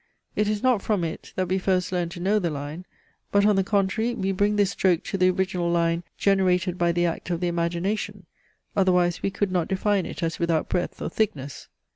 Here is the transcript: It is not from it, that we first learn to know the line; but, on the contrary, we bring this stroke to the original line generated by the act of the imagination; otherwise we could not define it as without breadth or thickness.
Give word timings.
It 0.35 0.47
is 0.49 0.63
not 0.63 0.81
from 0.81 1.03
it, 1.03 1.31
that 1.35 1.47
we 1.47 1.59
first 1.59 1.91
learn 1.91 2.09
to 2.09 2.19
know 2.19 2.39
the 2.39 2.49
line; 2.49 2.87
but, 3.31 3.45
on 3.45 3.55
the 3.55 3.63
contrary, 3.63 4.15
we 4.15 4.31
bring 4.31 4.55
this 4.55 4.71
stroke 4.71 5.03
to 5.03 5.17
the 5.19 5.29
original 5.29 5.69
line 5.69 6.01
generated 6.17 6.75
by 6.75 6.91
the 6.91 7.05
act 7.05 7.29
of 7.29 7.39
the 7.39 7.47
imagination; 7.47 8.25
otherwise 8.75 9.21
we 9.21 9.29
could 9.29 9.51
not 9.51 9.67
define 9.67 10.07
it 10.07 10.23
as 10.23 10.39
without 10.39 10.69
breadth 10.69 11.03
or 11.03 11.09
thickness. 11.09 11.67